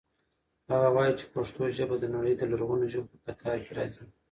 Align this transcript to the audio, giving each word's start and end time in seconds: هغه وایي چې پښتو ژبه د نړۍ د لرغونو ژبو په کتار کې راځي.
هغه 0.71 0.89
وایي 0.95 1.13
چې 1.19 1.25
پښتو 1.33 1.61
ژبه 1.77 1.95
د 1.99 2.05
نړۍ 2.15 2.33
د 2.37 2.43
لرغونو 2.51 2.85
ژبو 2.93 3.09
په 3.11 3.17
کتار 3.37 3.57
کې 3.65 3.71
راځي. 3.77 4.05